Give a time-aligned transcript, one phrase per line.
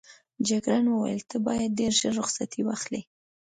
[0.47, 3.01] جګړن وویل ته باید ډېر ژر رخصتي واخلې.